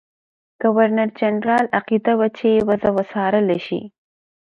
ګورنرجنرال 0.61 1.65
عقیده 1.77 2.13
وه 2.19 2.27
چې 2.37 2.49
وضع 2.67 2.89
وڅارله 2.97 3.57
شي. 3.65 3.81